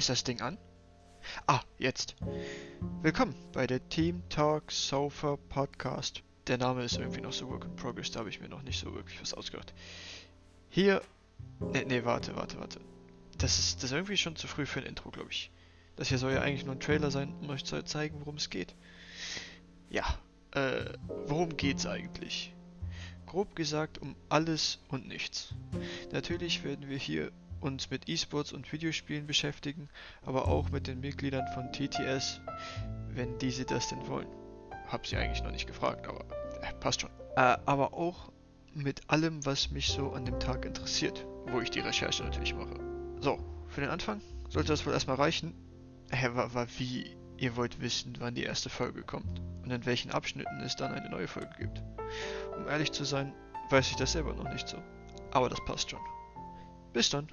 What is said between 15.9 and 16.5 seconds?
Das hier soll ja